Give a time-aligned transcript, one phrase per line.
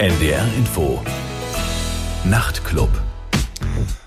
[0.00, 0.98] NDR Info.
[2.24, 2.88] Nachtclub.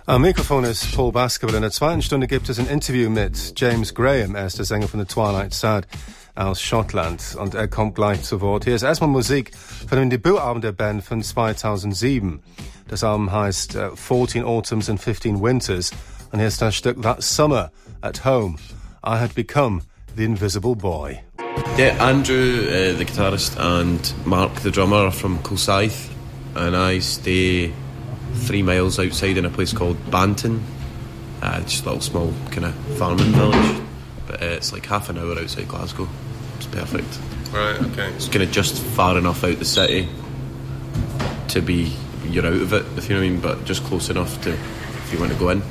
[0.07, 1.57] Am Mikrofon ist Paul Baskerville.
[1.57, 4.33] In der zweiten Stunde gibt es ein Interview mit James Graham.
[4.33, 5.87] Er ist der Sänger von The Twilight Sad
[6.33, 8.63] aus Schottland und er kommt gleich zu Wort.
[8.63, 9.51] Hier ist erstmal Musik
[9.87, 12.41] von dem Debütalbum der Band von 2007.
[12.87, 15.91] Das Album heißt uh, 14 Autumns and 15 Winters
[16.31, 17.71] und hier ist das Stück That Summer
[18.01, 18.55] at Home.
[19.05, 19.83] I had become
[20.15, 21.19] the invisible boy.
[21.77, 26.11] Yeah, Andrew, uh, the guitarist, and Mark, the drummer, are from Kilsyth,
[26.55, 27.73] and I stay
[28.33, 30.61] three miles outside in a place called Banton,
[31.41, 33.81] uh, just a little small kind of farming village.
[34.27, 36.07] But uh, it's like half an hour outside Glasgow.
[36.57, 37.19] It's perfect.
[37.51, 38.07] Right, okay.
[38.13, 40.09] It's kind of just far enough out the city
[41.49, 41.93] to be
[42.25, 44.53] you're out of it, if you know what I mean, but just close enough to
[44.53, 45.61] if you want to go in.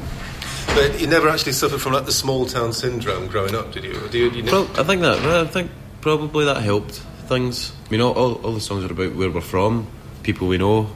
[0.74, 4.00] But you never actually suffered from like the small town syndrome growing up, did you?
[4.10, 6.94] Do you, you Well, I think that I think probably that helped
[7.28, 7.72] things.
[7.86, 9.86] I mean, all, all, all the songs are about where we're from,
[10.22, 10.90] people we know,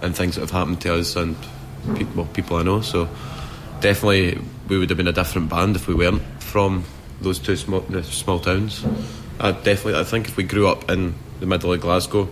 [0.00, 1.36] and things that have happened to us and
[1.96, 2.80] people, people I know.
[2.80, 3.08] So
[3.80, 6.84] definitely, we would have been a different band if we weren't from
[7.20, 8.84] those two small small towns.
[9.38, 12.28] I definitely, I think if we grew up in the middle of Glasgow,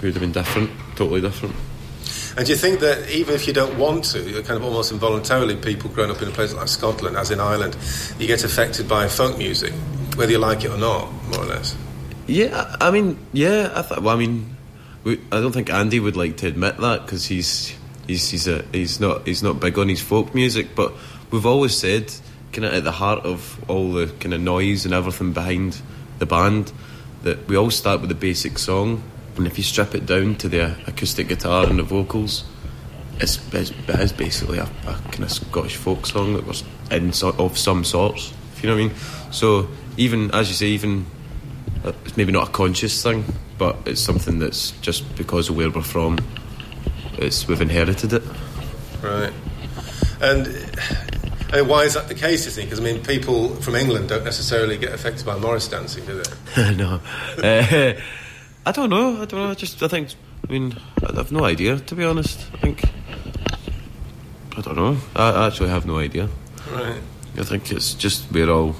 [0.00, 1.54] we would have been different, totally different.
[2.36, 4.92] And do you think that even if you don't want to, you're kind of almost
[4.92, 7.76] involuntarily, people growing up in a place like Scotland, as in Ireland,
[8.18, 9.72] you get affected by folk music,
[10.16, 11.74] whether you like it or not, more or less?
[12.26, 13.72] Yeah, I mean, yeah.
[13.74, 14.54] I th- well, I mean,
[15.04, 17.74] we, I don't think Andy would like to admit that because he's
[18.06, 20.74] he's he's a he's not he's not big on his folk music.
[20.74, 20.92] But
[21.30, 22.12] we've always said,
[22.52, 25.80] kind of at the heart of all the kind of noise and everything behind
[26.18, 26.72] the band,
[27.22, 29.02] that we all start with a basic song,
[29.36, 32.44] and if you strip it down to the acoustic guitar and the vocals,
[33.20, 37.12] it's, it's it is basically a, a kind of Scottish folk song that was in
[37.12, 38.32] so, of some sorts.
[38.54, 38.96] If you know what I mean.
[39.30, 41.06] So even as you say, even
[41.84, 43.24] uh, it's maybe not a conscious thing,
[43.58, 46.18] but it's something that's just because of where we're from.
[47.18, 48.22] It's we've inherited it.
[49.02, 49.32] Right.
[50.20, 50.46] And
[51.52, 52.70] I mean, why is that the case, you think?
[52.70, 56.74] Because, I mean, people from England don't necessarily get affected by Morris dancing, do they?
[56.76, 57.00] no,
[57.42, 57.92] uh,
[58.66, 59.22] I don't know.
[59.22, 59.50] I don't know.
[59.50, 60.08] I just I think.
[60.48, 62.38] I mean, I have no idea to be honest.
[62.54, 62.82] I think.
[64.56, 64.96] I don't know.
[65.14, 66.28] I, I actually have no idea.
[66.72, 67.00] Right.
[67.38, 68.74] I think it's just we're all.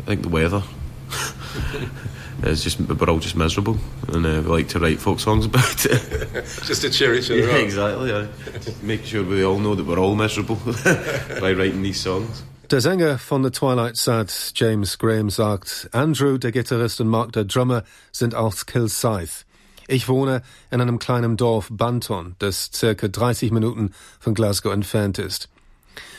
[0.00, 0.62] I think the weather.
[2.40, 3.78] It's just we're all just miserable,
[4.12, 6.00] and uh, we like to write folk songs about it.
[6.68, 7.64] Just to cheer each other Yeah, up.
[7.64, 8.10] exactly.
[8.10, 8.26] Yeah.
[8.60, 10.54] Just make sure we all know that we're all miserable
[11.40, 12.44] by writing these songs.
[12.70, 17.44] Der Sänger von The Twilight Sad, James Graham, sagt, Andrew, der Gitarrist und Mark, der
[17.44, 19.46] Drummer, sind aus Kilsyth.
[19.86, 25.48] Ich wohne in einem kleinen Dorf Banton, das circa 30 Minuten von Glasgow entfernt ist.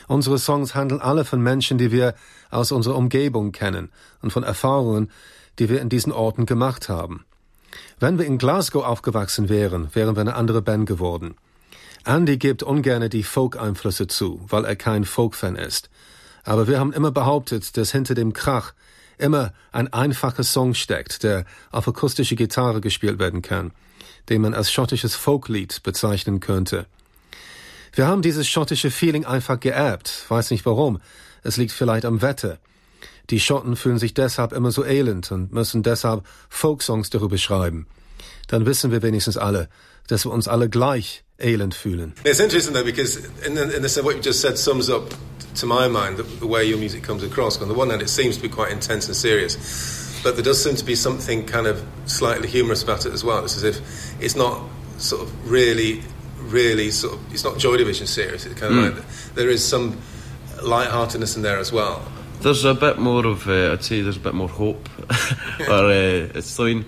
[0.08, 2.16] Unsere Songs handeln alle von Menschen, die wir
[2.50, 3.92] aus unserer Umgebung kennen
[4.24, 5.12] und von Erfahrungen,
[5.60, 7.26] die wir in diesen Orten gemacht haben.
[8.00, 11.36] Wenn wir in Glasgow aufgewachsen wären, wären wir eine andere Band geworden.
[12.06, 15.92] Andy gibt ungerne die Folk-Einflüsse zu, weil er kein Folk-Fan ist.
[16.44, 18.74] Aber wir haben immer behauptet, dass hinter dem Krach
[19.18, 23.72] immer ein einfacher Song steckt, der auf akustische Gitarre gespielt werden kann,
[24.30, 26.86] den man als schottisches Folklied bezeichnen könnte.
[27.94, 31.00] Wir haben dieses schottische Feeling einfach geerbt, weiß nicht warum.
[31.44, 32.60] Es liegt vielleicht am Wetter.
[33.30, 37.88] Die Schotten fühlen sich deshalb immer so elend und müssen deshalb Folksongs darüber schreiben.
[38.48, 39.70] Dann wissen wir wenigstens alle,
[40.08, 42.14] dass wir uns alle gleich elend fühlen.
[42.24, 45.14] It's interesting though because in in the, what you just said sums up
[45.60, 47.62] to my mind the, the way your music comes across.
[47.62, 50.64] On the one hand, it seems to be quite intense and serious, but there does
[50.64, 53.44] seem to be something kind of slightly humorous about it as well.
[53.44, 54.62] It's as if it's not
[54.98, 56.02] sort of really,
[56.40, 58.46] really sort of it's not Joy Division serious.
[58.46, 59.98] It's kind of like there is some
[60.62, 62.02] lightheartedness in there as well.
[62.42, 64.88] There's a bit more of, uh, I'd say, there's a bit more hope.
[65.68, 66.86] or uh, it's I mean,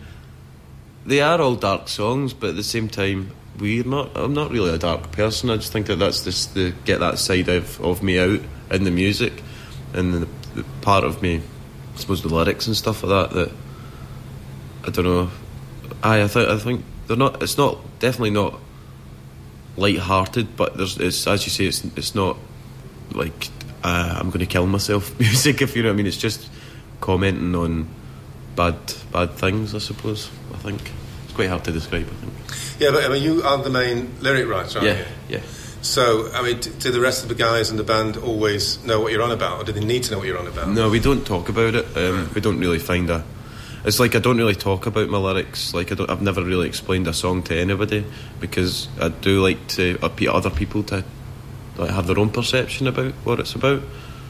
[1.05, 4.11] they are all dark songs, but at the same time, we're not.
[4.15, 5.49] I'm not really a dark person.
[5.49, 8.39] I just think that that's just the get that side of, of me out
[8.71, 9.41] in the music,
[9.93, 11.41] and the, the part of me,
[11.93, 13.35] I suppose, the lyrics and stuff like that.
[13.35, 13.51] That
[14.87, 15.31] I don't know.
[16.03, 17.41] I I, th- I think they're not.
[17.41, 18.59] It's not definitely not
[19.77, 22.37] light-hearted, but there's it's as you say, it's it's not
[23.13, 23.49] like
[23.83, 25.61] uh, I'm going to kill myself music.
[25.61, 26.49] If you know what I mean, it's just
[26.99, 27.87] commenting on
[28.55, 28.77] bad
[29.11, 29.75] bad things.
[29.75, 30.29] I suppose.
[30.61, 30.91] I think
[31.25, 32.07] it's quite hard to describe.
[32.07, 32.79] I think.
[32.79, 35.05] Yeah, but I mean, you are the main lyric writer, aren't Yeah, you?
[35.37, 35.41] yeah.
[35.81, 39.11] So, I mean, do the rest of the guys in the band always know what
[39.11, 40.69] you're on about, or do they need to know what you're on about?
[40.69, 41.85] No, we don't talk about it.
[41.97, 43.23] Um, we don't really find a.
[43.83, 45.73] It's like I don't really talk about my lyrics.
[45.73, 48.05] Like I don't, I've never really explained a song to anybody
[48.39, 51.03] because I do like to upbeat other people to
[51.77, 53.81] like have their own perception about what it's about,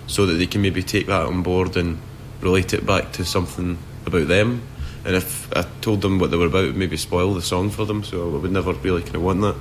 [0.07, 2.00] so that they can maybe take that on board and
[2.39, 4.62] relate it back to something about them.
[5.06, 7.69] And if I told them what they were about, it would maybe spoil the song
[7.69, 8.03] for them.
[8.03, 9.56] So I would never really kind of want that.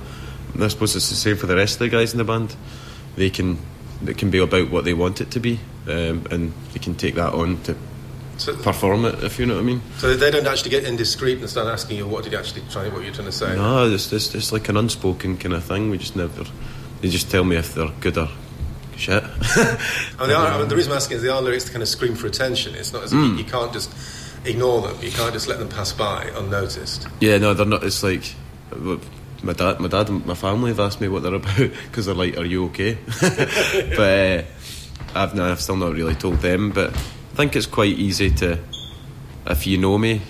[0.53, 2.55] And I suppose it's the same for the rest of the guys in the band.
[3.15, 3.57] They can
[4.07, 7.15] it can be about what they want it to be, um, and they can take
[7.15, 7.75] that on to
[8.37, 9.81] so perform it, if you know what I mean.
[9.97, 12.89] So they don't actually get indiscreet and start asking you what did you actually try,
[12.89, 13.55] what you're trying to say.
[13.55, 15.91] No, it's, it's, it's like an unspoken kind of thing.
[15.91, 16.45] We just never.
[17.01, 18.29] They just tell me if they're good or
[18.97, 19.23] shit.
[19.55, 19.77] I
[20.21, 21.89] mean, are, I mean, the reason I'm asking is the are lyrics to kind of
[21.89, 22.73] scream for attention.
[22.73, 23.37] It's not as mm.
[23.37, 23.91] you can't just
[24.45, 24.97] ignore them.
[25.01, 27.07] You can't just let them pass by unnoticed.
[27.19, 27.83] Yeah, no, they're not.
[27.83, 28.23] It's like
[29.43, 32.15] my dad, my dad, and my family have asked me what they're about because they're
[32.15, 34.43] like, "Are you okay?" but uh,
[35.15, 36.71] I've no, I've still not really told them.
[36.71, 38.59] But I think it's quite easy to,
[39.47, 40.21] if you know me,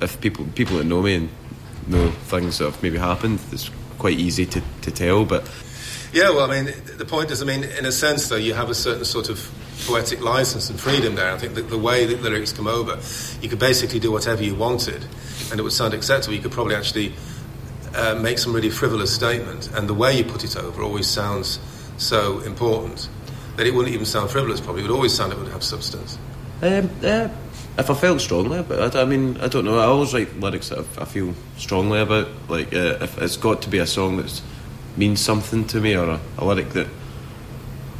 [0.00, 1.28] if people people that know me and
[1.86, 5.24] know things that have maybe happened, it's quite easy to, to tell.
[5.24, 5.48] But
[6.12, 8.70] yeah, well, I mean, the point is, I mean, in a sense, though, you have
[8.70, 9.38] a certain sort of
[9.86, 11.32] poetic license and freedom there.
[11.32, 12.98] I think that the way that the lyrics come over,
[13.40, 15.04] you could basically do whatever you wanted,
[15.50, 16.34] and it would sound acceptable.
[16.34, 17.14] You could probably actually
[17.94, 21.58] uh, make some really frivolous statement, and the way you put it over always sounds
[21.96, 23.08] so important
[23.56, 24.60] that it wouldn't even sound frivolous.
[24.60, 26.18] Probably it would always sound it would have substance.
[26.62, 27.28] Um, uh,
[27.78, 29.78] if I felt strongly about it, I mean, I don't know.
[29.78, 32.28] I always write lyrics that I feel strongly about.
[32.48, 34.42] Like, uh, if it's got to be a song that
[34.96, 36.88] means something to me, or a, a lyric that.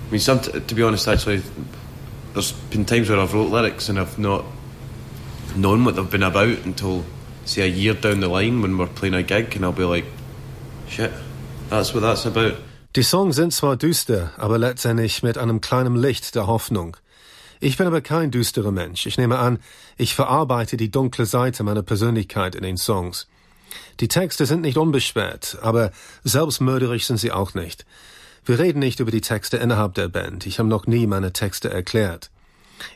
[0.09, 1.43] I mean, some, to be honest, actually,
[2.33, 4.45] there's been times where I've wrote lyrics and I've not
[5.55, 7.05] known what they've been about until
[7.45, 10.07] say a year down the line when we're playing a gig and I'll be like,
[10.89, 11.13] shit,
[11.69, 12.57] that's what that's about.
[12.97, 16.97] Die Songs sind zwar düster, aber letztendlich mit einem kleinen Licht der Hoffnung.
[17.61, 19.05] Ich bin aber kein düsterer Mensch.
[19.05, 19.59] Ich nehme an,
[19.99, 23.27] ich verarbeite die dunkle Seite meiner Persönlichkeit in den Songs.
[24.01, 25.91] Die Texte sind nicht unbeschwert, aber
[26.25, 27.85] selbstmörderisch sind sie auch nicht.
[28.49, 30.47] Wir reden nicht über die Texte innerhalb der Band.
[30.47, 32.31] Ich habe noch nie meine Texte erklärt.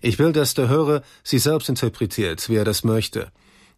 [0.01, 3.31] Ich will, dass der Hörer sie selbst interpretiert, wie er das möchte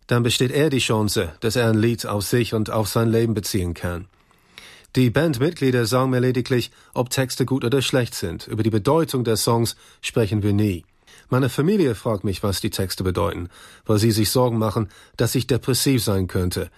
[0.07, 3.35] dann besteht er die Chance, dass er ein Lied auf sich und auf sein Leben
[3.35, 4.07] beziehen kann.
[4.97, 8.47] Die Bandmitglieder sagen mir lediglich, ob Texte gut oder schlecht sind.
[8.47, 10.85] Über die Bedeutung der Songs sprechen wir nie.
[11.31, 13.49] Meine Familie fragt mich, was die Texte bedeuten,
[13.87, 16.71] weil sie sich Sorgen machen, dass ich depressiv sein könnte.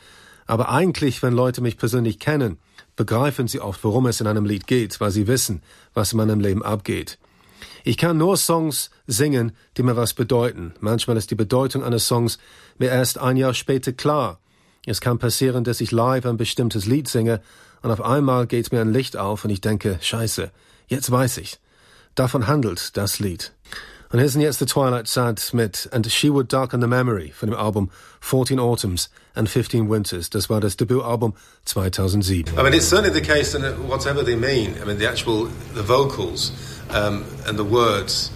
[0.46, 2.58] Aber eigentlich, wenn Leute mich persönlich kennen,
[2.94, 5.62] begreifen sie oft, worum es in einem Lied geht, weil sie wissen,
[5.94, 7.18] was in meinem Leben abgeht.
[7.84, 10.74] Ich kann nur Songs singen, die mir was bedeuten.
[10.80, 12.38] Manchmal ist die Bedeutung eines Songs
[12.78, 14.40] mir erst ein Jahr später klar.
[14.86, 17.40] Es kann passieren, dass ich live ein bestimmtes Lied singe
[17.82, 20.50] und auf einmal geht mir ein Licht auf und ich denke, scheiße,
[20.88, 21.58] jetzt weiß ich.
[22.14, 23.52] Davon handelt das Lied.
[24.12, 27.58] Hier sind jetzt The Twilight Sad mit And She Would Darken the Memory von dem
[27.58, 30.30] Album 14 Autumns and 15 Winters.
[30.30, 32.56] Das war das Debütalbum 2007.
[32.56, 35.82] I mean, it's certainly the case that whatever they mean, I mean, the actual, the
[35.82, 36.52] vocals
[36.94, 38.30] um, and the words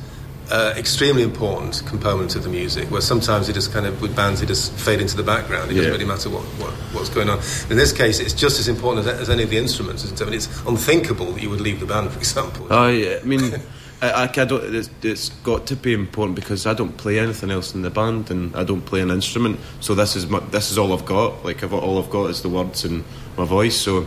[0.50, 4.42] uh, extremely important component of the music, where sometimes it just kind of, with bands,
[4.42, 5.70] it just fade into the background.
[5.70, 5.82] It yeah.
[5.82, 7.38] doesn't really matter what, what, what's going on.
[7.70, 10.04] In this case, it's just as important as, as any of the instruments.
[10.20, 12.66] I mean, it's unthinkable that you would leave the band, for example.
[12.70, 13.20] Oh, yeah.
[13.22, 13.54] I mean,
[14.02, 17.74] I, I, don't, it's, it's got to be important because I don't play anything else
[17.74, 19.60] in the band and I don't play an instrument.
[19.80, 21.44] So this is my, this is all I've got.
[21.44, 23.04] Like, I've, all I've got is the words and
[23.36, 23.76] my voice.
[23.76, 24.06] So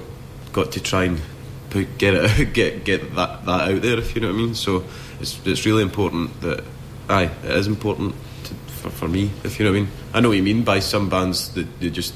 [0.51, 1.22] got to try and
[1.69, 4.56] put, get it, get get that, that out there, if you know what I mean.
[4.56, 4.84] So
[5.19, 6.63] it's it's really important that,
[7.10, 8.16] aye, it is important
[8.46, 9.92] to, for, for me, if you know what I mean.
[10.13, 12.16] I know what you mean by some bands that they just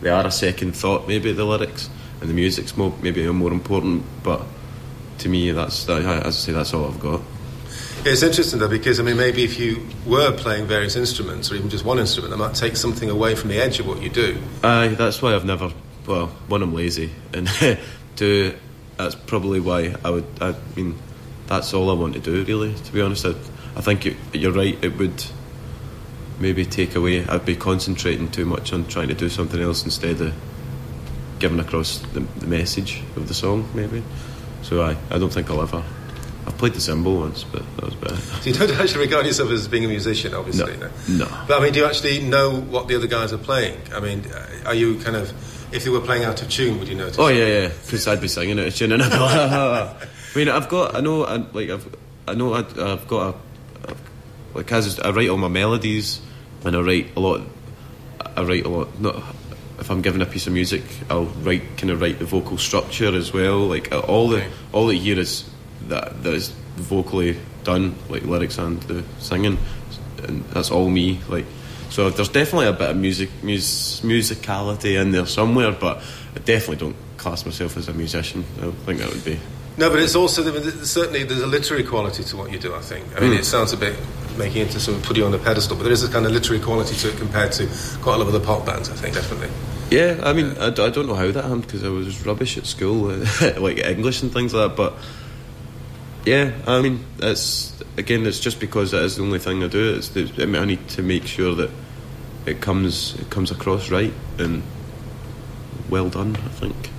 [0.00, 1.88] they are a second thought, maybe the lyrics
[2.20, 4.42] and the music's more maybe more important, but
[5.18, 7.20] to me, that's as I say, that's all I've got.
[8.04, 11.68] It's interesting though because I mean maybe if you were playing various instruments or even
[11.68, 14.38] just one instrument, that might take something away from the edge of what you do.
[14.62, 15.72] Aye, that's why I've never.
[16.06, 17.48] Well, one, I'm lazy, and
[18.16, 18.56] two,
[18.96, 20.26] that's probably why I would.
[20.40, 20.96] I mean,
[21.48, 22.74] that's all I want to do, really.
[22.74, 23.30] To be honest, I,
[23.74, 24.78] I think it, you're right.
[24.84, 25.24] It would
[26.38, 27.26] maybe take away.
[27.26, 30.32] I'd be concentrating too much on trying to do something else instead of
[31.38, 34.02] giving across the, the message of the song, maybe.
[34.66, 35.80] So I, I don't think I'll ever.
[36.44, 38.18] I've played the cymbal once, but that was bad.
[38.42, 40.76] So you don't actually regard yourself as being a musician, obviously.
[40.76, 41.44] No, no.
[41.46, 43.80] But I mean, do you actually know what the other guys are playing?
[43.94, 45.32] I mean, uh, are you kind of
[45.72, 47.16] if they were playing out of tune, would you notice?
[47.16, 49.96] Oh yeah, yeah, because I'd be singing out of tune, and I'd I
[50.34, 51.96] mean, I've got, I know, I, like I've,
[52.26, 53.36] I know, I, have got
[53.84, 53.94] a,
[54.54, 56.20] like as I write all my melodies,
[56.64, 57.42] and I write a lot.
[58.36, 59.00] I write a lot.
[59.00, 59.22] Not
[59.78, 63.14] if I'm given a piece of music, I'll write kind of write the vocal structure
[63.14, 63.58] as well.
[63.66, 65.48] Like uh, all the all that you hear is
[65.88, 69.58] that that is vocally done, like lyrics and the singing,
[70.24, 71.20] and that's all me.
[71.28, 71.46] Like
[71.90, 76.02] so there's definitely a bit of music, mus- musicality in there somewhere, but
[76.34, 78.44] I definitely don't class myself as a musician.
[78.58, 79.38] I don't think that would be.
[79.78, 80.42] No, but it's also
[80.84, 82.74] certainly there's a literary quality to what you do.
[82.74, 83.04] I think.
[83.16, 83.38] I mean, mm.
[83.38, 83.96] it sounds a bit
[84.38, 85.76] making it to sort of put you on the pedestal.
[85.76, 87.66] But there is a kind of literary quality to it compared to
[88.00, 89.48] quite a lot of the pop bands, I think, definitely.
[89.90, 92.66] Yeah, I mean, I, I don't know how that happened because I was rubbish at
[92.66, 93.04] school,
[93.58, 94.76] like English and things like that.
[94.76, 94.94] But
[96.24, 99.94] yeah, I mean, it's again, it's just because that is the only thing I do.
[99.94, 101.70] It's the, I, mean, I need to make sure that
[102.46, 104.62] it comes it comes across right and
[105.88, 106.36] well done.
[106.36, 106.90] I think.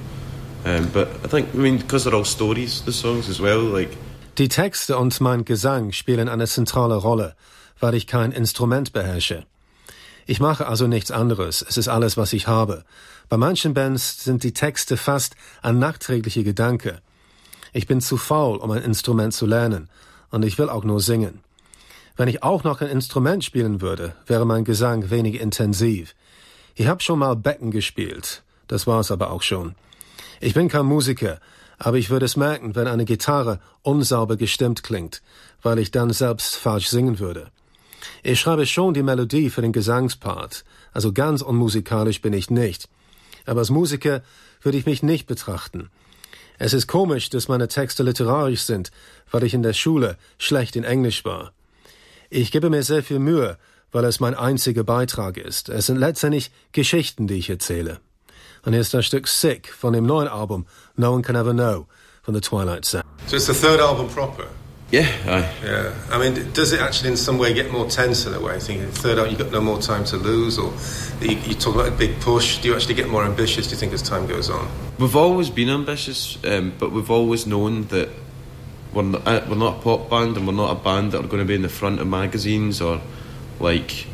[0.65, 3.95] Um, but I think, I mean, because they're all stories, the songs as well, like.
[4.37, 7.35] Die Texte und mein Gesang spielen eine zentrale Rolle,
[7.79, 9.47] weil ich kein Instrument beherrsche.
[10.27, 12.83] Ich mache also nichts anderes, es ist alles, was ich habe.
[13.29, 17.01] Bei manchen Bands sind die Texte fast ein nachträglicher Gedanke.
[17.73, 19.89] Ich bin zu faul, um ein Instrument zu lernen,
[20.29, 21.39] und ich will auch nur singen.
[22.15, 26.13] Wenn ich auch noch ein Instrument spielen würde, wäre mein Gesang wenig intensiv.
[26.75, 29.73] Ich habe schon mal Becken gespielt, das war's aber auch schon.
[30.39, 31.39] Ich bin kein Musiker,
[31.77, 35.21] aber ich würde es merken, wenn eine Gitarre unsauber gestimmt klingt,
[35.61, 37.51] weil ich dann selbst falsch singen würde.
[38.23, 42.89] Ich schreibe schon die Melodie für den Gesangspart, also ganz unmusikalisch bin ich nicht.
[43.45, 44.21] Aber als Musiker
[44.61, 45.89] würde ich mich nicht betrachten.
[46.59, 48.91] Es ist komisch, dass meine Texte literarisch sind,
[49.31, 51.53] weil ich in der Schule schlecht in Englisch war.
[52.29, 53.57] Ich gebe mir sehr viel Mühe,
[53.91, 55.69] weil es mein einziger Beitrag ist.
[55.69, 57.99] Es sind letztendlich Geschichten, die ich erzähle.
[58.67, 60.65] Und here's ist das Stück Sick von dem neuen Album
[60.97, 61.87] No One Can Ever Know
[62.21, 63.03] from The Twilight Zone.
[63.25, 64.49] So it's the third album proper?
[64.91, 65.49] Yeah, aye.
[65.63, 65.93] Yeah.
[66.11, 68.59] I mean, does it actually in some way get more tense in a way?
[68.59, 70.73] Thinking third album, you've got no more time to lose, or
[71.21, 72.57] you, you, talk about a big push.
[72.57, 74.67] Do you actually get more ambitious, do you think, as time goes on?
[74.99, 78.09] We've always been ambitious, um, but we've always known that
[78.93, 81.27] we're not, uh, we're not a pop band and we're not a band that are
[81.29, 82.99] going to be in the front of magazines or
[83.61, 84.07] like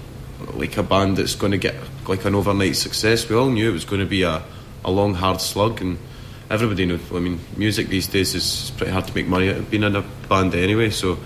[0.54, 1.74] like a band that's going to get
[2.08, 3.28] like an overnight success.
[3.28, 4.44] We all knew it was going to be a,
[4.84, 5.98] a long, hard slug, and
[6.50, 7.00] everybody knew.
[7.14, 9.96] I mean, music these days is pretty hard to make money out of being in
[9.96, 10.90] a band anyway.
[10.90, 11.18] So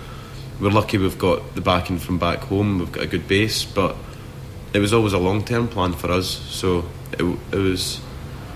[0.60, 2.78] we're lucky we've got the backing from back home.
[2.78, 3.96] We've got a good base, but
[4.72, 6.28] it was always a long term plan for us.
[6.28, 8.00] So it, it was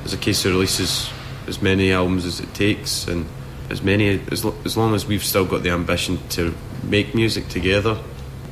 [0.05, 1.11] as a case of releases
[1.47, 3.26] as many albums as it takes, and
[3.71, 7.99] as many as, as long as we've still got the ambition to make music together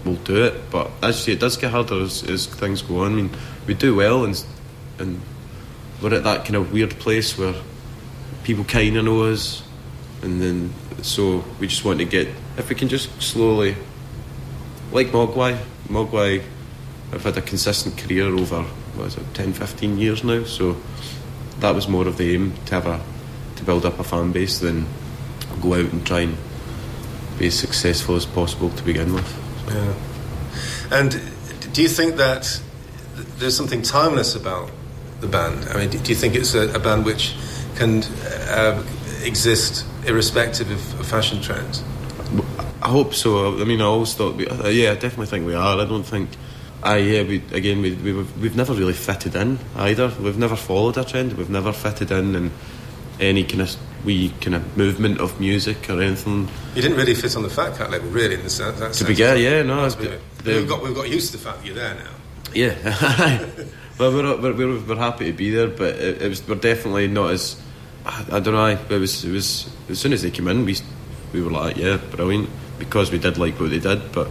[0.04, 0.70] we'll do it.
[0.70, 3.12] But as you say, it does get harder as, as things go on.
[3.12, 3.30] I mean,
[3.66, 4.44] we do well, and
[4.98, 5.20] and
[6.02, 7.54] we're at that kind of weird place where
[8.44, 9.62] people kind of know us,
[10.22, 13.76] and then so we just want to get if we can just slowly,
[14.92, 16.42] like Mogwai, Mogwai,
[17.12, 18.62] I've had a consistent career over
[18.94, 20.44] what is it 10, 15 years now.
[20.44, 20.76] So
[21.60, 23.00] that was more of the aim to have a
[23.56, 24.86] to build up a fan base than
[25.60, 26.36] go out and try and
[27.38, 29.49] be as successful as possible to begin with.
[29.70, 29.94] Yeah.
[30.90, 31.20] And
[31.72, 32.60] do you think that
[33.38, 34.70] there's something timeless about
[35.20, 35.68] the band?
[35.68, 37.34] I mean, do you think it's a, a band which
[37.76, 38.02] can
[38.48, 38.84] uh,
[39.22, 41.84] exist irrespective of, of, fashion trends?
[42.82, 43.60] I hope so.
[43.60, 45.78] I mean, I always thought, we, uh, yeah, I definitely think we are.
[45.78, 46.30] I don't think.
[46.82, 50.10] I yeah, we again we, we we've never really fitted in either.
[50.18, 51.34] We've never followed a trend.
[51.34, 52.50] We've never fitted in in
[53.20, 56.48] any kind of wee kind of movement of music or anything.
[56.74, 58.78] You didn't really fit on the Fat Cat label, really, in the sense.
[58.78, 59.88] That to begin, yeah, no.
[59.88, 62.10] The, we've got we've got used to the fact that you're there now.
[62.54, 62.74] Yeah,
[63.98, 67.30] well, we're, we're, we're happy to be there, but it, it was we're definitely not
[67.30, 67.60] as
[68.06, 68.66] I, I don't know.
[68.66, 70.76] It was it was as soon as they came in, we
[71.32, 74.28] we were like, yeah, brilliant, because we did like what they did, but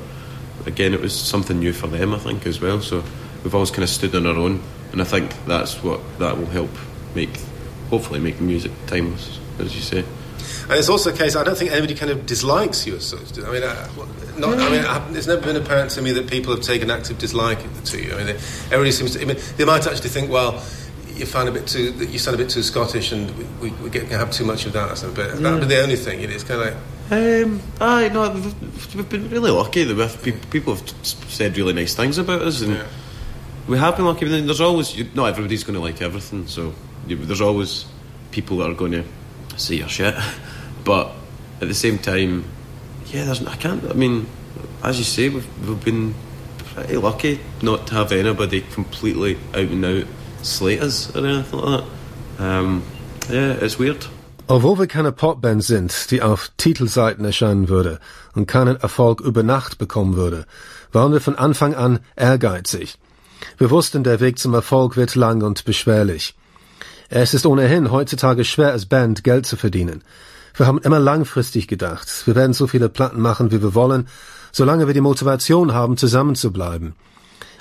[0.65, 2.81] again, it was something new for them, I think, as well.
[2.81, 3.03] So
[3.43, 4.61] we've always kind of stood on our own,
[4.91, 6.71] and I think that's what that will help
[7.15, 7.39] make,
[7.89, 10.05] hopefully, make music timeless as you say.
[10.69, 11.35] And it's also a case.
[11.35, 13.39] I don't think anybody kind of dislikes you as such.
[13.39, 13.89] I mean, uh,
[14.37, 17.17] not, I mean, I, it's never been apparent to me that people have taken active
[17.17, 18.13] dislike to you.
[18.13, 19.21] I mean, they, everybody seems to.
[19.21, 20.63] I mean, they might actually think, well,
[21.07, 21.91] you find a bit too.
[21.93, 25.03] You sound a bit too Scottish, and we, we get, have too much of that.
[25.03, 25.11] Or.
[25.11, 25.35] But yeah.
[25.35, 26.21] that'd be the only thing.
[26.21, 26.77] It's kind of like.
[27.11, 32.19] Um, I no, we've, we've been really lucky that people have said really nice things
[32.19, 32.85] about us, and yeah.
[33.67, 34.27] we have been lucky.
[34.27, 36.75] There's always not everybody's going to like everything, so
[37.07, 37.85] there's always
[38.29, 39.03] people that are going to
[39.59, 40.15] say your shit.
[40.83, 41.11] But
[41.61, 42.45] at the same time,
[43.07, 43.83] yeah, there's I can't.
[43.89, 44.27] I mean,
[44.83, 46.15] as you say, we've, we've been
[46.57, 50.05] pretty lucky not to have anybody completely out and out
[50.41, 51.83] slate us or anything like
[52.37, 52.43] that.
[52.43, 52.83] Um,
[53.29, 54.07] yeah, it's weird.
[54.47, 57.99] Obwohl wir keine Popband sind, die auf Titelseiten erscheinen würde
[58.33, 60.45] und keinen Erfolg über Nacht bekommen würde,
[60.91, 62.97] waren wir von Anfang an ehrgeizig.
[63.59, 66.33] Wir wussten, der Weg zum Erfolg wird lang und beschwerlich.
[67.11, 70.03] Es ist ohnehin heutzutage schwer, als Band Geld zu verdienen.
[70.55, 72.07] Wir haben immer langfristig gedacht.
[72.25, 74.07] Wir werden so viele Platten machen, wie wir wollen,
[74.51, 76.93] solange wir die Motivation haben, zusammenzubleiben.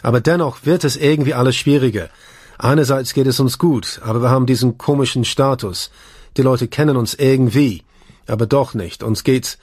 [0.03, 2.11] Aber dennoch wird es irgendwie alles schwieriger.
[2.59, 5.91] Einerseits geht es uns gut, aber wir haben diesen komischen Status.
[6.37, 7.85] Die Leute kennen uns irgendwie,
[8.27, 9.03] aber doch nicht.
[9.03, 9.57] Uns geht's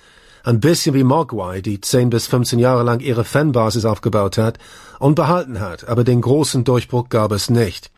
[0.44, 4.58] Ein bisschen wie Mogwai, die 10 bis 15 Jahre lang ihre Fanbasis aufgebaut hat
[4.98, 7.92] und behalten hat, aber den großen Durchbruch gab es nicht.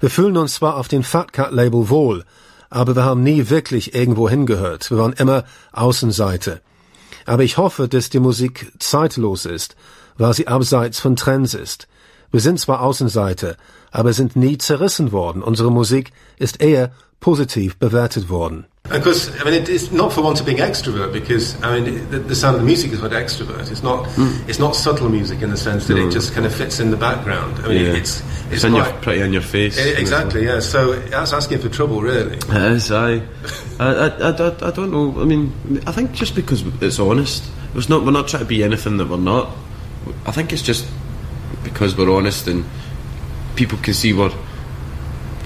[0.00, 2.24] Wir fühlen uns zwar auf dem Fat Cat Label wohl,
[2.70, 4.90] aber wir haben nie wirklich irgendwo hingehört.
[4.90, 6.62] Wir waren immer Außenseite.
[7.26, 9.76] Aber ich hoffe, dass die Musik zeitlos ist,
[10.16, 11.86] weil sie abseits von Trends ist.
[12.30, 13.58] Wir sind zwar Außenseite,
[13.90, 15.42] aber sind nie zerrissen worden.
[15.42, 18.64] Unsere Musik ist eher positiv bewertet worden.
[18.90, 21.12] Because I mean, it, it's not for want of being extrovert.
[21.12, 23.70] Because I mean, the, the sound of the music is what extrovert.
[23.70, 24.04] It's not.
[24.16, 24.48] Mm.
[24.48, 26.08] It's not subtle music in the sense that no.
[26.08, 27.60] it just kind of fits in the background.
[27.60, 27.92] I mean, yeah.
[27.92, 28.20] it's
[28.50, 29.78] it's, it's quite, your, pretty in your face.
[29.78, 30.44] It, exactly.
[30.44, 30.58] Yeah.
[30.58, 32.36] So that's asking for trouble, really.
[32.36, 32.90] It is.
[32.92, 33.22] I,
[33.78, 35.20] I, I, I, I don't know.
[35.20, 35.52] I mean,
[35.86, 37.48] I think just because it's honest.
[37.76, 38.04] It's not.
[38.04, 39.56] We're not trying to be anything that we're not.
[40.26, 40.88] I think it's just
[41.62, 42.64] because we're honest and
[43.54, 44.32] people can see we're.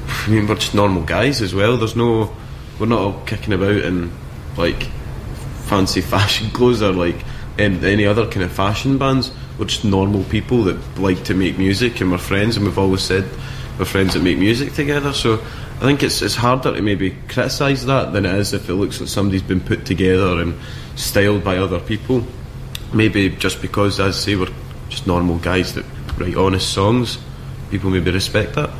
[0.06, 1.76] I mean, we're just normal guys as well.
[1.76, 2.34] There's no
[2.78, 4.12] we're not all kicking about in
[4.56, 4.82] like
[5.64, 7.16] fancy fashion clothes or like
[7.58, 9.30] any other kind of fashion bands.
[9.58, 13.02] We're just normal people that like to make music and we're friends and we've always
[13.02, 13.24] said
[13.78, 15.12] we're friends that make music together.
[15.12, 18.74] So I think it's it's harder to maybe criticise that than it is if it
[18.74, 20.54] looks like somebody's been put together and
[20.96, 22.24] styled by other people.
[22.92, 24.52] Maybe just because, as I say, we're
[24.88, 25.84] just normal guys that
[26.16, 27.18] write honest songs,
[27.70, 28.70] people maybe respect that.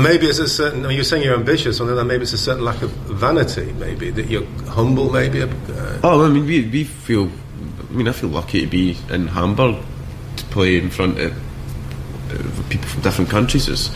[0.00, 0.84] Maybe it's a certain.
[0.84, 3.72] I mean, you're saying you're ambitious, on the maybe it's a certain lack of vanity.
[3.72, 5.10] Maybe that you're humble.
[5.10, 5.42] Maybe.
[5.42, 5.48] Uh,
[6.02, 7.30] oh, I mean, we we feel.
[7.90, 9.76] I mean, I feel lucky to be in Hamburg
[10.36, 11.32] to play in front of
[12.70, 13.68] people from different countries.
[13.68, 13.90] It's,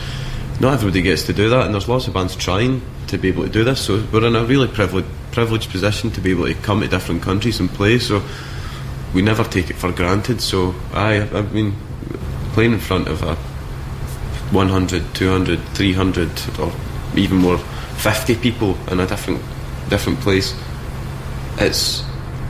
[0.59, 3.43] not everybody gets to do that, and there's lots of bands trying to be able
[3.43, 3.81] to do this.
[3.81, 7.21] So we're in a really privileged privileged position to be able to come to different
[7.21, 7.99] countries and play.
[7.99, 8.23] So
[9.13, 10.41] we never take it for granted.
[10.41, 11.75] So I, I mean,
[12.53, 13.37] playing in front of a
[14.51, 16.71] 100, 200, 300, or
[17.15, 19.41] even more, 50 people in a different
[19.89, 20.53] different place.
[21.57, 22.03] It's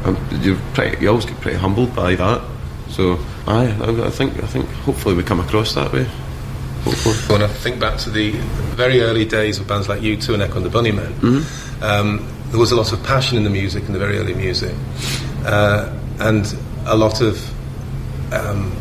[0.04, 2.42] um, you're pretty, you always get pretty humbled by that.
[2.90, 6.04] So I, I think I think hopefully we come across that way.
[6.84, 7.16] Hopefully.
[7.28, 8.32] When I think back to the
[8.76, 11.84] very early days of bands like U2 and Echo and the Bunnymen, mm-hmm.
[11.84, 14.74] um, there was a lot of passion in the music, in the very early music,
[15.46, 16.56] uh, and
[16.86, 17.38] a lot of
[18.34, 18.72] um,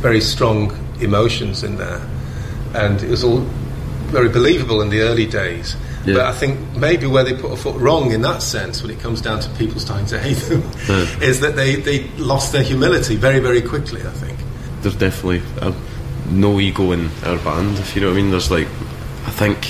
[0.00, 2.00] very strong emotions in there
[2.76, 3.40] and it was all
[4.10, 5.76] very believable in the early days.
[6.04, 6.14] Yeah.
[6.14, 9.00] But I think maybe where they put a foot wrong in that sense, when it
[9.00, 11.20] comes down to people starting to hate them, yeah.
[11.20, 14.38] is that they, they lost their humility very, very quickly, I think.
[14.82, 15.72] There's definitely uh,
[16.30, 18.30] no ego in our band, if you know what I mean.
[18.30, 18.68] There's like,
[19.26, 19.66] I think,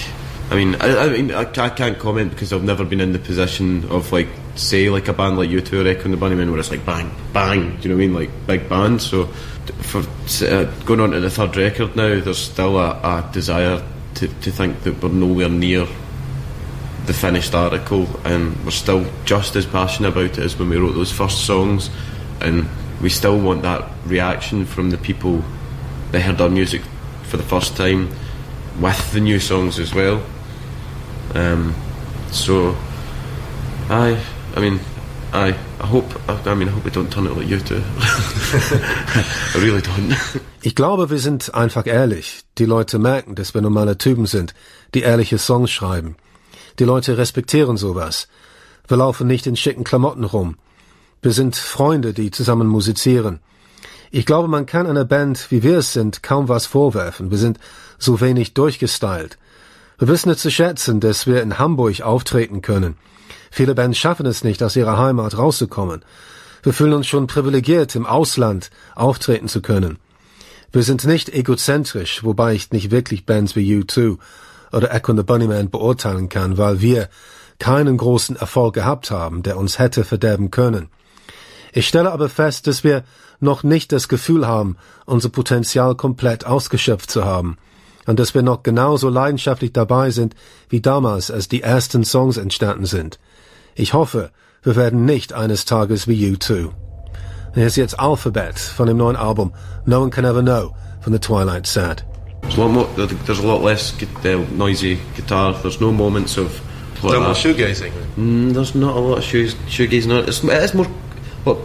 [0.50, 3.18] I mean, I, I mean, I, I, can't comment because I've never been in the
[3.18, 6.58] position of like, say, like a band like U2 or Echo and the Bunnymen, where
[6.58, 8.14] it's like bang, bang, do you know what I mean?
[8.14, 9.02] Like big band.
[9.02, 10.00] So for
[10.44, 13.82] uh, going on to the third record now, there's still a, a desire
[14.14, 15.86] to, to think that we're nowhere near
[17.06, 20.94] the finished article, and we're still just as passionate about it as when we wrote
[20.94, 21.90] those first songs,
[22.40, 22.68] and
[23.00, 25.42] we still want that reaction from the people
[26.10, 26.82] that heard our music
[27.24, 28.08] for the first time
[28.80, 30.24] with the new songs as well.
[31.34, 31.74] Um,
[32.32, 32.76] so,
[33.88, 34.20] I,
[34.56, 34.80] I mean,
[35.34, 37.76] I, I hope, I mean, I hope we don't turn it you do.
[39.54, 40.16] I really don't.
[40.62, 42.42] Ich glaube, wir sind einfach ehrlich.
[42.56, 44.54] Die Leute merken, dass wir normale Typen sind,
[44.94, 46.16] die ehrliche Songs schreiben.
[46.78, 48.28] Die Leute respektieren sowas.
[48.88, 50.56] Wir laufen nicht in schicken Klamotten rum.
[51.20, 53.40] Wir sind Freunde, die zusammen musizieren.
[54.10, 57.30] Ich glaube, man kann einer Band, wie wir es sind, kaum was vorwerfen.
[57.30, 57.58] Wir sind
[57.98, 59.36] so wenig durchgestylt.
[59.98, 62.96] Wir wissen es zu schätzen, dass wir in Hamburg auftreten können.
[63.50, 66.04] Viele Bands schaffen es nicht, aus ihrer Heimat rauszukommen.
[66.62, 69.98] Wir fühlen uns schon privilegiert, im Ausland auftreten zu können.
[70.70, 74.18] Wir sind nicht egozentrisch, wobei ich nicht wirklich Bands wie U2
[74.70, 77.08] oder Echo and the Bunnyman beurteilen kann, weil wir
[77.58, 80.90] keinen großen Erfolg gehabt haben, der uns hätte verderben können.
[81.72, 83.02] Ich stelle aber fest, dass wir
[83.40, 87.56] noch nicht das Gefühl haben, unser Potenzial komplett ausgeschöpft zu haben
[88.06, 90.34] und dass wir noch genauso leidenschaftlich dabei sind
[90.68, 93.18] wie damals, als die ersten Songs entstanden sind.
[93.74, 94.30] Ich hoffe,
[94.62, 96.70] wir werden nicht eines Tages wie U2.
[97.54, 99.52] Hier ist jetzt Alphabet von dem neuen Album
[99.84, 102.04] No One Can Ever Know von The Twilight Sad.
[102.42, 105.54] There's a lot, more, there's a lot less uh, noisy guitar.
[105.62, 106.60] There's no moments of.
[107.02, 107.92] Like no more shoegazing.
[108.16, 110.28] Mm, there's not a lot of shoe, shoegazing.
[110.28, 110.86] It's, it is more.
[111.44, 111.60] Well,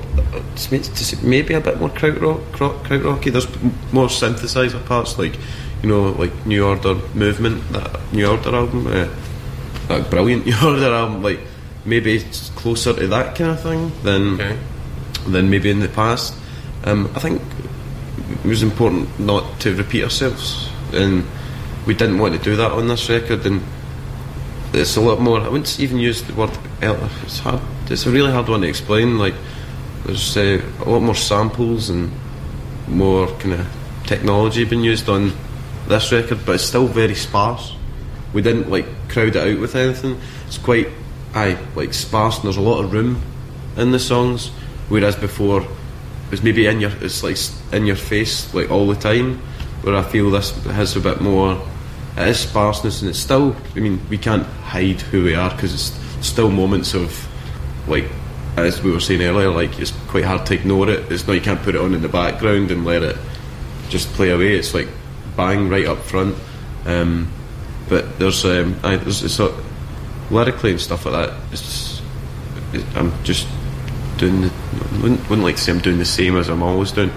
[0.54, 3.32] it's maybe a bit more krautrock, krautrocky.
[3.32, 3.48] There's
[3.92, 5.38] more synthesizer parts, like
[5.82, 9.10] you know, like New Order movement, that New Order album, uh,
[9.88, 11.24] that brilliant New Order album.
[11.24, 11.40] Like
[11.86, 14.58] maybe it's closer to that kind of thing than okay.
[15.28, 16.36] than maybe in the past.
[16.84, 17.42] Um, I think
[18.44, 21.26] it was important not to repeat ourselves, and
[21.86, 23.46] we didn't want to do that on this record.
[23.46, 23.62] And
[24.74, 25.40] it's a lot more.
[25.40, 26.52] I wouldn't even use the word.
[26.82, 27.62] It's hard.
[27.90, 29.18] It's a really hard one to explain.
[29.18, 29.36] Like
[30.06, 32.12] there's uh, a lot more samples and
[32.88, 33.68] more kind of
[34.06, 35.32] technology being used on
[35.92, 37.76] this record, but it's still very sparse.
[38.34, 40.20] We didn't like crowd it out with anything.
[40.48, 40.88] It's quite,
[41.36, 43.22] aye, like sparse, and there's a lot of room
[43.78, 44.48] in the songs.
[44.90, 47.38] Whereas before, it was maybe in your, it's like
[47.74, 49.38] in your face, like all the time.
[49.84, 51.62] Where I feel this has a bit more.
[52.18, 53.56] It is sparseness, and it's still.
[53.76, 57.28] I mean, we can't hide who we are because it's still moments of,
[57.88, 58.06] like,
[58.58, 61.12] as we were saying earlier, like it's quite hard to ignore it.
[61.12, 63.18] It's not you can't put it on in the background and let it
[63.90, 64.56] just play away.
[64.56, 64.88] It's like
[65.36, 66.36] bang right up front.
[66.86, 67.32] Um,
[67.90, 69.54] but there's, um, I, there's it's a,
[70.30, 71.38] lyrically and stuff like that.
[71.52, 72.02] It's
[72.74, 73.48] it, I'm just
[74.18, 74.42] doing.
[74.42, 74.52] The,
[75.02, 77.12] wouldn't, wouldn't like to say I'm doing the same as I'm always doing.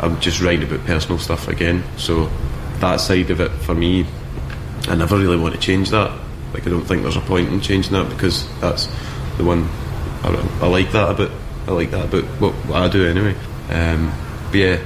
[0.00, 1.84] I'm just writing about personal stuff again.
[1.96, 2.30] So
[2.80, 4.06] that side of it for me,
[4.88, 6.16] I never really want to change that.
[6.52, 8.86] Like I don't think there's a point in changing that because that's
[9.36, 9.68] the one
[10.22, 10.30] I,
[10.62, 11.30] I like that about.
[11.66, 13.34] I like that about what, what I do anyway.
[13.70, 14.12] Um,
[14.46, 14.80] but yeah,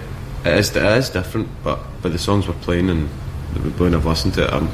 [0.44, 1.48] it is, it is different.
[1.62, 3.08] But but the songs we're playing and
[3.78, 4.68] when I've listened to it, I'm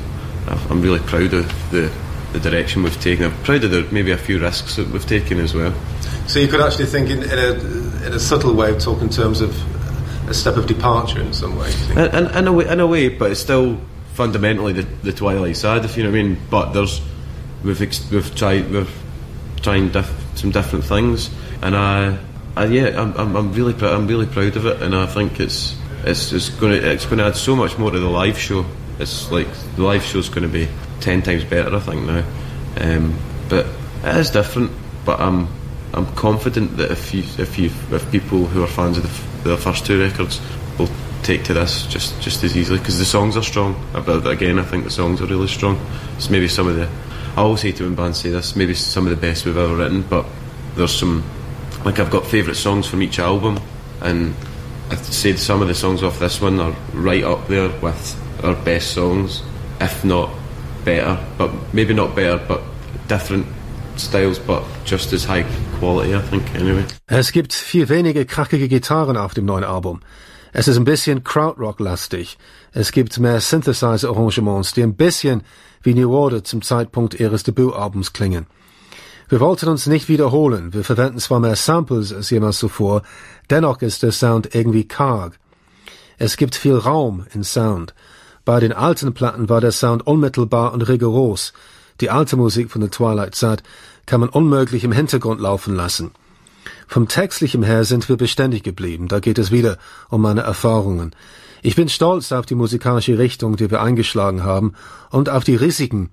[0.70, 1.92] I'm really proud of the
[2.32, 3.24] the direction we've taken.
[3.24, 5.72] I'm proud of the, maybe a few risks that we've taken as well.
[6.26, 7.52] So you could actually think in, in a
[8.06, 9.56] in a subtle way of talk in terms of
[10.28, 11.72] a step of departure in some way.
[11.92, 13.80] In, in, in, a way, in a way, but it's still
[14.12, 16.38] fundamentally the, the Twilight Sad, if you know what I mean.
[16.50, 17.00] But there's
[17.64, 18.92] we've ex- we've tried we've
[19.62, 21.30] trying diff- some different things,
[21.62, 22.18] and I,
[22.58, 25.38] I yeah, I'm, I'm, I'm really pr- I'm really proud of it, and I think
[25.38, 28.36] it's it's it's going to it's going to add so much more to the live
[28.36, 28.66] show.
[28.98, 30.68] It's like the live show's going to be
[31.00, 32.24] ten times better, I think now.
[32.80, 33.16] Um,
[33.48, 33.66] but
[34.02, 34.72] it is different.
[35.04, 35.46] But I'm
[35.94, 39.44] I'm confident that if you if you if people who are fans of the, f-
[39.44, 40.40] the first two records
[40.80, 40.90] will
[41.22, 43.80] take to this just just as easily because the songs are strong.
[43.92, 45.80] But again, I think the songs are really strong.
[46.16, 46.88] It's maybe some of the
[47.36, 49.76] I always say to when bands say this, maybe some of the best we've ever
[49.76, 50.02] written.
[50.02, 50.26] But
[50.74, 51.22] there's some
[51.84, 53.58] like I've got favourite songs from each album,
[54.00, 54.34] and
[54.90, 58.54] I'd say some of the songs off this one are right up there with our
[58.54, 59.42] best songs,
[59.80, 60.30] if not
[60.84, 61.18] better.
[61.36, 62.62] But maybe not better, but
[63.08, 63.46] different
[63.96, 65.44] styles, but just as high
[65.78, 66.84] quality, I think, anyway.
[67.06, 70.00] Es gibt viel wenige krackige Gitarren auf dem neuen Album.
[70.52, 72.38] Es ist ein bisschen Krautrock-lastig.
[72.72, 75.42] Es gibt mehr Synthesizer-Arrangements, die ein bisschen
[75.82, 78.46] wie New Order zum Zeitpunkt ihres Debütalbums klingen.
[79.28, 80.72] Wir wollten uns nicht wiederholen.
[80.72, 83.02] Wir verwenden zwar mehr Samples als jemals zuvor,
[83.50, 85.38] dennoch ist der Sound irgendwie karg.
[86.16, 87.94] Es gibt viel Raum in Sound.
[88.46, 91.52] Bei den alten Platten war der Sound unmittelbar und rigoros.
[92.00, 93.62] Die alte Musik von der Twilight Zeit
[94.06, 96.12] kann man unmöglich im Hintergrund laufen lassen.
[96.86, 99.08] Vom Textlichen her sind wir beständig geblieben.
[99.08, 99.76] Da geht es wieder
[100.08, 101.14] um meine Erfahrungen.
[101.62, 104.72] Ich bin stolz auf die musikalische Richtung, die wir eingeschlagen haben
[105.10, 106.08] und auf die Risiken,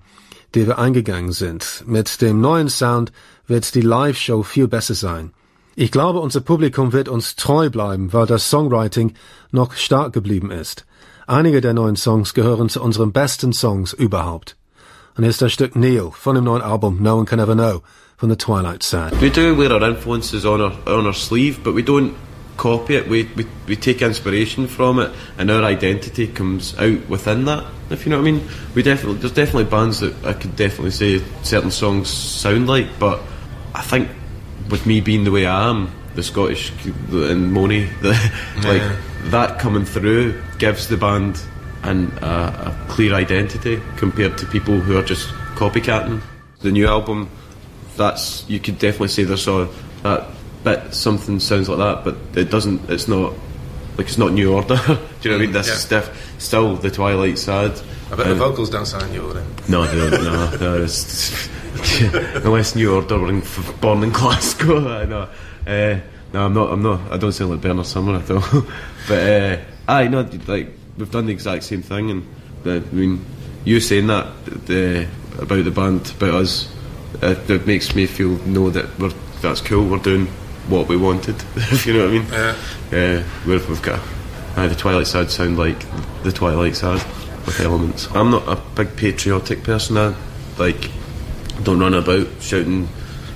[0.56, 1.84] die wir eingegangen sind.
[1.86, 3.12] Mit dem neuen Sound
[3.46, 5.32] wird die Live-Show viel besser sein.
[5.76, 9.12] Ich glaube, unser Publikum wird uns treu bleiben, weil das Songwriting
[9.52, 10.86] noch stark geblieben ist.
[11.26, 14.56] Einige der neuen Songs gehören zu unseren besten Songs überhaupt.
[15.16, 17.82] Und hier ist das Stück Neil von dem neuen Album No One Can Ever Know
[18.16, 19.12] from the Twilight Side.
[19.20, 22.12] We do wear our influences on our on our sleeve, but we don't
[22.56, 23.08] copy it.
[23.08, 27.64] We, we we take inspiration from it, and our identity comes out within that.
[27.90, 30.90] If you know what I mean, we definitely there's definitely bands that I could definitely
[30.90, 33.20] say certain songs sound like, but
[33.74, 34.08] I think
[34.70, 36.72] with me being the way I am, the Scottish
[37.10, 38.10] and Moni, the,
[38.64, 38.82] like
[39.30, 41.40] that coming through gives the band
[41.82, 46.22] an, uh, a clear identity compared to people who are just copycatting.
[46.60, 47.28] The new album,
[47.96, 49.68] that's you could definitely say there's a
[50.02, 50.26] that
[50.66, 52.90] bit something sounds like that, but it doesn't.
[52.90, 53.32] It's not
[53.96, 54.76] like it's not New Order.
[54.86, 55.52] Do you know what I mean?
[55.52, 55.74] This Yeah.
[55.74, 57.72] is def- still the Twilight Sad.
[58.12, 59.42] I bet the Um, vocals don't sound New Order.
[59.68, 60.22] no, don't.
[60.22, 60.82] No, no.
[60.82, 61.48] It's,
[62.44, 65.04] unless New Order were in, f- born in Glasgow.
[65.06, 65.28] Know.
[65.66, 65.98] Uh,
[66.32, 66.72] no, I'm not.
[66.72, 67.00] I'm not.
[67.12, 68.66] I don't sound like Bernard Sumner at all.
[69.08, 69.56] but uh,
[69.88, 72.26] I know, like we've done the exact same thing, and
[72.66, 73.24] uh, I mean,
[73.64, 74.26] you saying that
[74.66, 75.06] the,
[75.38, 76.68] about the band, about us,
[77.22, 79.86] uh, it makes me feel know that we're that's cool.
[79.88, 80.28] We're doing
[80.68, 81.36] what we wanted.
[81.56, 82.26] if you know what I mean.
[82.30, 82.56] Yeah.
[82.92, 84.00] Uh, we've, we've got
[84.56, 85.78] uh, the Twilight Sad sound like
[86.22, 87.04] the Twilight Sad
[87.46, 88.08] with elements.
[88.14, 89.96] I'm not a big patriotic person.
[89.96, 90.14] I
[90.58, 90.90] like
[91.62, 92.86] don't run about shouting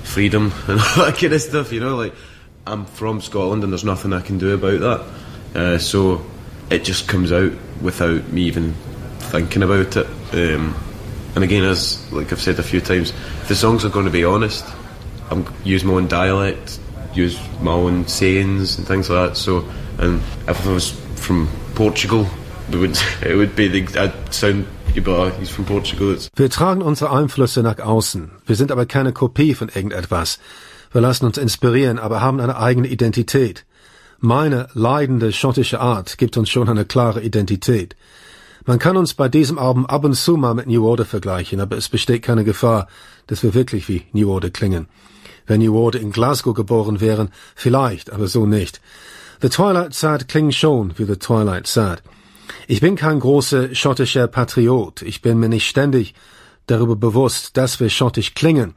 [0.03, 1.73] freedom and all that kind of stuff.
[1.73, 2.15] You know, like
[2.67, 5.61] I'm from Scotland and there's nothing I can do about that.
[5.61, 6.25] Uh, so
[6.71, 8.75] it just comes out without me even
[9.19, 10.07] thinking about it.
[10.33, 10.75] Um,
[11.35, 14.11] and again, as like I've said a few times, if the songs are going to
[14.11, 14.65] be honest,
[15.31, 16.79] I'm use my own dialect,
[17.15, 19.37] use my own sayings and things like that.
[19.37, 19.65] So,
[19.99, 22.27] and if I was from Portugal,
[22.71, 28.31] it would it would be the I'd sound Wir tragen unsere Einflüsse nach außen.
[28.45, 30.41] Wir sind aber keine Kopie von irgendetwas.
[30.91, 33.67] Wir lassen uns inspirieren, aber haben eine eigene Identität.
[34.19, 37.95] Meine leidende schottische Art gibt uns schon eine klare Identität.
[38.67, 41.77] Man kann uns bei diesem Album ab und zu mal mit New Order vergleichen, aber
[41.77, 42.89] es besteht keine Gefahr,
[43.29, 44.89] dass wir wirklich wie New Order klingen.
[45.51, 48.81] Wenn Order in Glasgow geboren wären, vielleicht, aber so nicht.
[49.43, 52.05] The Twilight Sad klingt schon wie The Twilight Sad.
[52.69, 55.03] Ich bin kein großer schottischer Patriot.
[55.03, 56.15] Ich bin mir nicht ständig
[56.69, 58.77] darüber bewusst, dass wir schottisch klingen.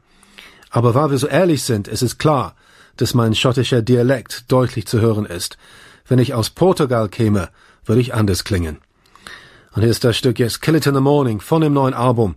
[0.68, 2.56] Aber weil wir so ehrlich sind, ist es klar,
[2.96, 5.56] dass mein schottischer Dialekt deutlich zu hören ist.
[6.08, 7.50] Wenn ich aus Portugal käme,
[7.84, 8.78] würde ich anders klingen.
[9.74, 12.34] Und hier ist das Stück jetzt Kill It in the Morning von dem neuen Album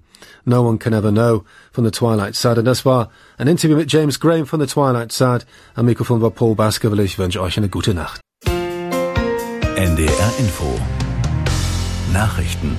[0.48, 2.58] No One Can Ever Know from The Twilight Sad.
[2.58, 5.46] Und das war ein Interview mit James Graham von The Twilight Sad.
[5.76, 7.04] Am Mikrofon war Paul Baskerville.
[7.04, 8.22] Ich wünsche euch eine gute Nacht.
[9.76, 10.80] NDR Info
[12.14, 12.78] Nachrichten